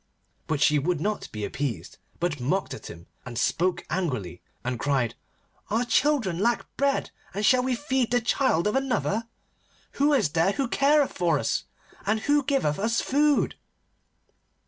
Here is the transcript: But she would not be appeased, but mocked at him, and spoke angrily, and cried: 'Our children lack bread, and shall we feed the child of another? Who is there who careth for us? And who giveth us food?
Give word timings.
But 0.47 0.61
she 0.63 0.79
would 0.79 0.99
not 0.99 1.31
be 1.31 1.45
appeased, 1.45 1.99
but 2.19 2.39
mocked 2.39 2.73
at 2.73 2.87
him, 2.87 3.05
and 3.23 3.37
spoke 3.37 3.85
angrily, 3.87 4.41
and 4.63 4.79
cried: 4.79 5.13
'Our 5.69 5.85
children 5.85 6.39
lack 6.39 6.65
bread, 6.75 7.11
and 7.35 7.45
shall 7.45 7.61
we 7.61 7.75
feed 7.75 8.09
the 8.09 8.19
child 8.19 8.65
of 8.65 8.75
another? 8.75 9.27
Who 10.01 10.11
is 10.13 10.29
there 10.29 10.53
who 10.53 10.67
careth 10.67 11.13
for 11.13 11.37
us? 11.37 11.65
And 12.03 12.21
who 12.21 12.43
giveth 12.43 12.79
us 12.79 12.99
food? 12.99 13.57